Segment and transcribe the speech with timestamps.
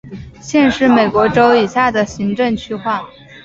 [0.41, 3.07] 县是美国州以下的行政区划。